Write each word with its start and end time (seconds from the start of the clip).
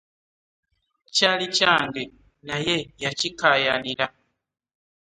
Kyali 1.15 1.47
kyange 1.55 2.03
naye 2.47 2.77
yakikaayanira. 3.03 4.05